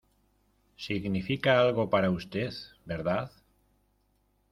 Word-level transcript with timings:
significa 0.77 1.59
algo 1.65 1.87
para 1.91 2.09
usted,¿ 2.09 2.51
verdad? 2.85 3.29